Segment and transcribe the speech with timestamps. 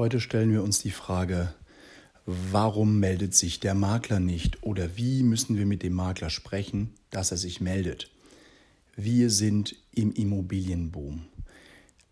[0.00, 1.52] Heute stellen wir uns die Frage,
[2.24, 7.32] warum meldet sich der Makler nicht oder wie müssen wir mit dem Makler sprechen, dass
[7.32, 8.10] er sich meldet.
[8.96, 11.26] Wir sind im Immobilienboom.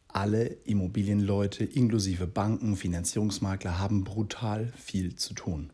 [0.06, 5.70] Alle Immobilienleute inklusive Banken, Finanzierungsmakler haben brutal viel zu tun.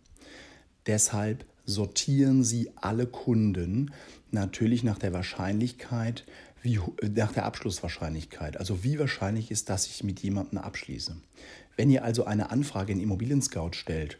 [0.86, 3.90] Deshalb sortieren Sie alle Kunden
[4.30, 6.24] natürlich nach der Wahrscheinlichkeit,
[6.62, 6.78] wie,
[7.14, 8.56] nach der Abschlusswahrscheinlichkeit.
[8.56, 11.16] Also wie wahrscheinlich ist, dass ich mit jemandem abschließe.
[11.76, 14.18] Wenn ihr also eine Anfrage in Immobilien Scout stellt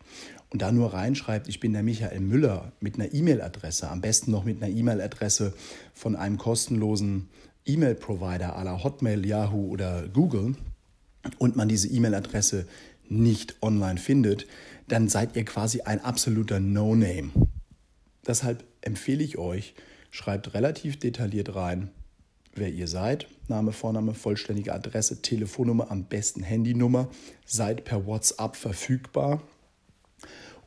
[0.51, 4.45] und da nur reinschreibt, ich bin der Michael Müller mit einer E-Mail-Adresse, am besten noch
[4.45, 5.55] mit einer E-Mail-Adresse
[5.93, 7.29] von einem kostenlosen
[7.67, 10.57] E-Mail-Provider à la Hotmail, Yahoo oder Google
[11.39, 12.67] und man diese E-Mail-Adresse
[13.09, 14.47] nicht online findet,
[14.89, 17.31] dann seid ihr quasi ein absoluter No-Name.
[18.27, 19.75] Deshalb empfehle ich euch,
[20.11, 21.91] schreibt relativ detailliert rein,
[22.57, 27.09] wer ihr seid, Name, Vorname, vollständige Adresse, Telefonnummer, am besten Handynummer,
[27.45, 29.43] seid per WhatsApp verfügbar.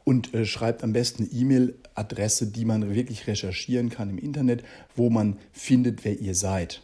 [0.04, 4.64] Und äh, schreibt am besten eine E-Mail-Adresse, die man wirklich recherchieren kann im Internet,
[4.96, 6.82] wo man findet, wer ihr seid.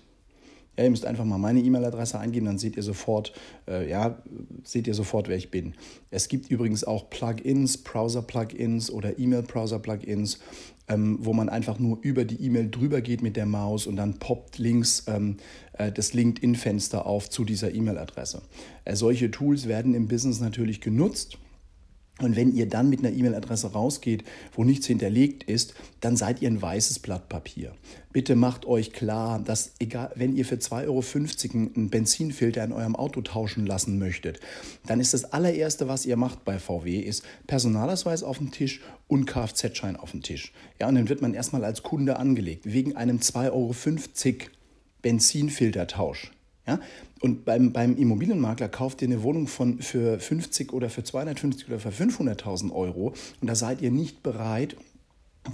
[0.77, 3.33] Ja, ihr müsst einfach mal meine E-Mail-Adresse eingeben, dann seht ihr sofort,
[3.67, 4.17] äh, ja,
[4.63, 5.75] seht ihr sofort, wer ich bin.
[6.09, 10.39] Es gibt übrigens auch Plugins, Browser-Plugins oder E-Mail-Browser-Plugins,
[10.87, 14.17] ähm, wo man einfach nur über die E-Mail drüber geht mit der Maus und dann
[14.17, 15.37] poppt links ähm,
[15.73, 18.41] äh, das LinkedIn-Fenster auf zu dieser E-Mail-Adresse.
[18.83, 21.37] Äh, solche Tools werden im Business natürlich genutzt
[22.19, 26.49] und wenn ihr dann mit einer E-Mail-Adresse rausgeht, wo nichts hinterlegt ist, dann seid ihr
[26.49, 27.73] ein weißes Blatt Papier.
[28.11, 32.95] Bitte macht euch klar, dass egal, wenn ihr für 2,50 Euro einen Benzinfilter in eurem
[32.95, 34.39] Auto tauschen lassen möchtet,
[34.85, 39.25] dann ist das allererste, was ihr macht bei VW, ist Personalausweis auf dem Tisch und
[39.25, 40.53] Kfz-Schein auf dem Tisch.
[40.79, 44.49] Ja, und dann wird man erstmal als Kunde angelegt, wegen einem 2,50 Euro
[45.01, 46.31] Benzinfiltertausch.
[46.67, 46.79] Ja?
[47.21, 51.79] Und beim, beim Immobilienmakler kauft ihr eine Wohnung von, für 50 oder für 250 oder
[51.79, 54.75] für 500.000 Euro und da seid ihr nicht bereit,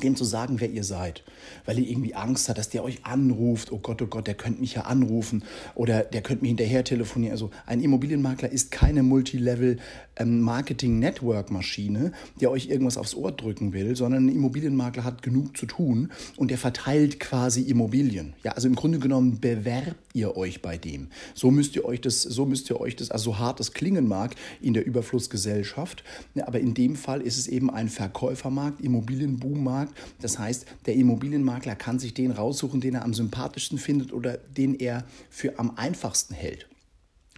[0.04, 1.24] dem zu sagen, wer ihr seid,
[1.66, 4.62] weil ihr irgendwie Angst hat, dass der euch anruft, oh Gott, oh Gott, der könnte
[4.62, 7.32] mich ja anrufen oder der könnte mich hinterher telefonieren.
[7.32, 14.28] Also ein Immobilienmakler ist keine Multilevel-Marketing-Network-Maschine, ähm, der euch irgendwas aufs Ohr drücken will, sondern
[14.28, 18.36] ein Immobilienmakler hat genug zu tun und der verteilt quasi Immobilien.
[18.44, 21.08] Ja, also im Grunde genommen bewerbt ihr euch bei dem.
[21.34, 24.08] So müsst ihr euch das, so müsst ihr euch das, also so hart es klingen
[24.08, 26.04] mag in der Überflussgesellschaft,
[26.42, 29.94] aber in dem Fall ist es eben ein Verkäufermarkt, Immobilienboommarkt, Immobilienmarkt.
[30.22, 34.76] Das heißt, der Immobilienmakler kann sich den raussuchen, den er am sympathischsten findet oder den
[34.76, 36.68] er für am einfachsten hält.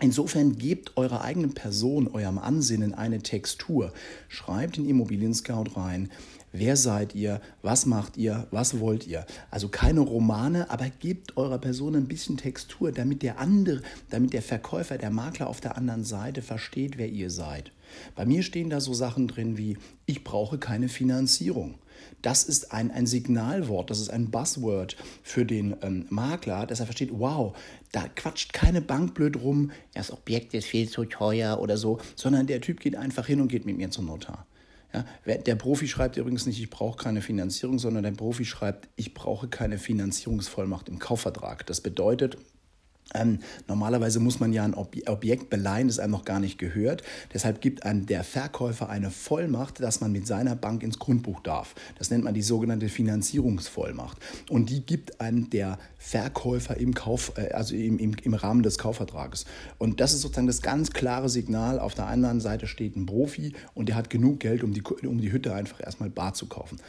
[0.02, 3.94] Insofern gebt eurer eigenen Person, eurem Ansinnen eine Textur.
[4.30, 6.10] Schreibt in Immobilien Scout rein,
[6.52, 9.26] wer seid ihr, was macht ihr, was wollt ihr.
[9.50, 14.42] Also keine Romane, aber gebt eurer Person ein bisschen Textur, damit der andere, damit der
[14.42, 17.72] Verkäufer, der Makler auf der anderen Seite versteht, wer ihr seid.
[18.16, 21.76] Bei mir stehen da so Sachen drin wie, ich brauche keine Finanzierung.
[22.22, 26.86] Das ist ein, ein Signalwort, das ist ein Buzzword für den ähm, Makler, dass er
[26.86, 27.56] versteht, wow,
[27.92, 32.48] da quatscht keine Bank blöd rum, das Objekt ist viel zu teuer oder so, sondern
[32.48, 34.46] der Typ geht einfach hin und geht mit mir zum Notar.
[34.94, 35.06] Ja,
[35.38, 39.48] der Profi schreibt übrigens nicht, ich brauche keine Finanzierung, sondern der Profi schreibt, ich brauche
[39.48, 41.66] keine Finanzierungsvollmacht im Kaufvertrag.
[41.66, 42.38] Das bedeutet,
[43.14, 47.04] ähm, normalerweise muss man ja ein Ob Objekt beleihen, das einem noch gar nicht gehört.
[47.34, 51.76] Deshalb gibt einem der Verkäufer eine Vollmacht, dass man mit seiner Bank ins Grundbuch darf.
[51.98, 54.18] Das nennt man die sogenannte Finanzierungsvollmacht.
[54.50, 58.78] Und die gibt einem der Verkäufer im, Kauf, äh, also im, im, im Rahmen des
[58.78, 59.46] Kaufvertrages.
[59.78, 61.80] Und das ist sozusagen das ganz klare Signal.
[61.80, 65.20] Auf der anderen Seite steht ein Profi und der hat genug Geld, um die, um
[65.20, 66.80] die Hütte einfach erstmal bar zu kaufen.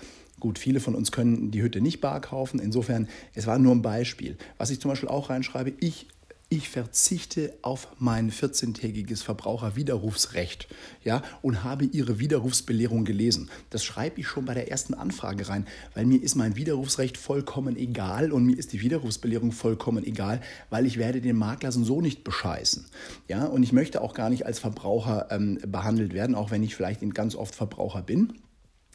[0.42, 2.58] Gut, viele von uns können die Hütte nicht bar kaufen.
[2.58, 4.36] Insofern, es war nur ein Beispiel.
[4.58, 6.08] Was ich zum Beispiel auch reinschreibe, ich
[6.48, 10.66] ich verzichte auf mein 14-tägiges Verbraucherwiderrufsrecht
[11.04, 13.50] ja, und habe Ihre Widerrufsbelehrung gelesen.
[13.70, 15.64] Das schreibe ich schon bei der ersten Anfrage rein,
[15.94, 20.86] weil mir ist mein Widerrufsrecht vollkommen egal und mir ist die Widerrufsbelehrung vollkommen egal, weil
[20.86, 22.84] ich werde den Makler so nicht bescheißen.
[23.28, 26.74] Ja, und ich möchte auch gar nicht als Verbraucher ähm, behandelt werden, auch wenn ich
[26.74, 28.32] vielleicht ganz oft Verbraucher bin.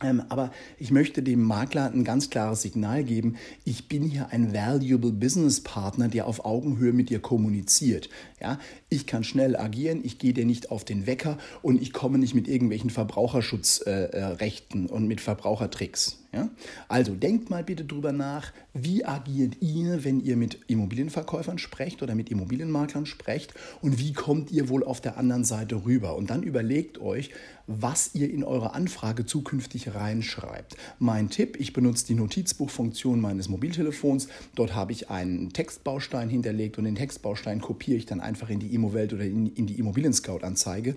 [0.03, 4.53] Ähm, aber ich möchte dem Makler ein ganz klares Signal geben, ich bin hier ein
[4.53, 8.07] valuable Business Partner, der auf Augenhöhe mit dir kommuniziert.
[8.39, 8.59] Ja,
[8.89, 12.35] ich kann schnell agieren, ich gehe dir nicht auf den Wecker und ich komme nicht
[12.35, 16.19] mit irgendwelchen Verbraucherschutzrechten äh, äh und mit Verbrauchertricks.
[16.33, 16.49] Ja?
[16.87, 22.15] Also denkt mal bitte drüber nach, wie agiert ihr, wenn ihr mit Immobilienverkäufern sprecht oder
[22.15, 26.15] mit Immobilienmaklern sprecht und wie kommt ihr wohl auf der anderen Seite rüber?
[26.15, 27.31] Und dann überlegt euch,
[27.67, 30.77] was ihr in eure Anfrage zukünftig reinschreibt.
[30.99, 34.29] Mein Tipp, ich benutze die Notizbuchfunktion meines Mobiltelefons.
[34.55, 38.73] Dort habe ich einen Textbaustein hinterlegt und den Textbaustein kopiere ich dann einfach in die
[38.73, 40.95] Immowelt oder in, in die Immobilien Scout Anzeige,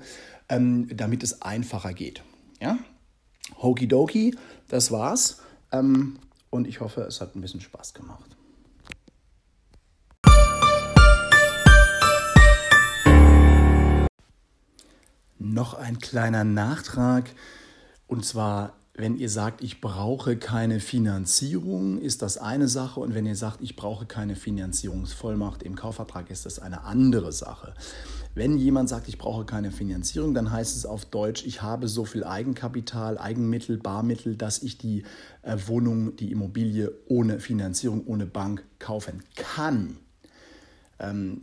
[0.49, 2.23] ähm, damit es einfacher geht.
[2.61, 2.79] Ja?
[3.59, 4.37] Hokidoki,
[4.69, 5.41] das war's.
[5.73, 6.19] Ähm,
[6.51, 8.37] und ich hoffe, es hat ein bisschen Spaß gemacht.
[15.39, 17.31] Noch ein kleiner Nachtrag.
[18.07, 23.01] Und zwar, wenn ihr sagt, ich brauche keine Finanzierung, ist das eine Sache.
[23.01, 27.75] Und wenn ihr sagt, ich brauche keine Finanzierungsvollmacht im Kaufvertrag, ist das eine andere Sache.
[28.35, 32.05] Wenn jemand sagt, ich brauche keine Finanzierung, dann heißt es auf Deutsch, ich habe so
[32.05, 35.03] viel Eigenkapital, Eigenmittel, Barmittel, dass ich die
[35.43, 39.97] äh, Wohnung, die Immobilie ohne Finanzierung, ohne Bank kaufen kann.
[41.01, 41.43] Ähm,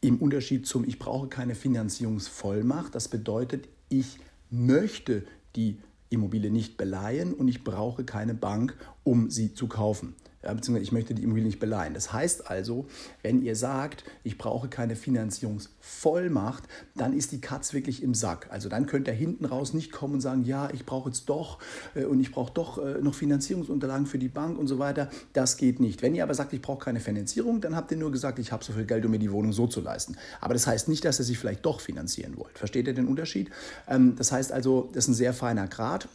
[0.00, 4.18] Im Unterschied zum, ich brauche keine Finanzierungsvollmacht, das bedeutet, ich
[4.50, 5.24] möchte
[5.54, 5.78] die
[6.10, 11.14] Immobilie nicht beleihen und ich brauche keine Bank, um sie zu kaufen beziehungsweise ich möchte
[11.14, 11.94] die Immobilie nicht beleihen.
[11.94, 12.86] Das heißt also,
[13.22, 16.64] wenn ihr sagt, ich brauche keine Finanzierungsvollmacht,
[16.96, 18.48] dann ist die Katz wirklich im Sack.
[18.50, 21.58] Also dann könnt ihr hinten raus nicht kommen und sagen, ja, ich brauche jetzt doch
[21.94, 25.10] äh, und ich brauche doch äh, noch Finanzierungsunterlagen für die Bank und so weiter.
[25.32, 26.02] Das geht nicht.
[26.02, 28.64] Wenn ihr aber sagt, ich brauche keine Finanzierung, dann habt ihr nur gesagt, ich habe
[28.64, 30.16] so viel Geld, um mir die Wohnung so zu leisten.
[30.40, 32.58] Aber das heißt nicht, dass ihr sich vielleicht doch finanzieren wollt.
[32.58, 33.50] Versteht ihr den Unterschied?
[33.88, 36.08] Ähm, das heißt also, das ist ein sehr feiner Grad.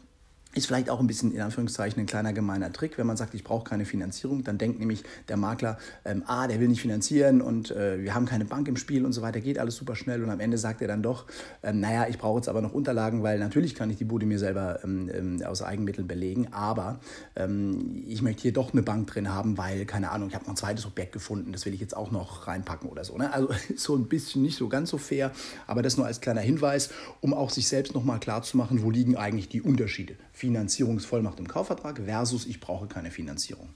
[0.53, 3.43] Ist vielleicht auch ein bisschen in Anführungszeichen ein kleiner gemeiner Trick, wenn man sagt, ich
[3.43, 7.69] brauche keine Finanzierung, dann denkt nämlich der Makler, ähm, ah, der will nicht finanzieren und
[7.69, 10.31] äh, wir haben keine Bank im Spiel und so weiter, geht alles super schnell und
[10.31, 11.25] am Ende sagt er dann doch,
[11.61, 14.39] ähm, naja, ich brauche jetzt aber noch Unterlagen, weil natürlich kann ich die Bude mir
[14.39, 16.99] selber ähm, ähm aus Eigenmitteln belegen, aber
[17.35, 20.53] ähm, ich möchte hier doch eine Bank drin haben, weil, keine Ahnung, ich habe noch
[20.53, 23.17] ein zweites Objekt gefunden, das will ich jetzt auch noch reinpacken oder so.
[23.17, 23.31] Ne?
[23.31, 25.31] Also so ein bisschen nicht so ganz so fair,
[25.67, 26.89] aber das nur als kleiner Hinweis,
[27.21, 30.15] um auch sich selbst nochmal klarzumachen, wo liegen eigentlich die Unterschiede.
[30.37, 33.69] Finanzierungsvollmacht im Kaufvertrag versus ich brauche keine Finanzierung.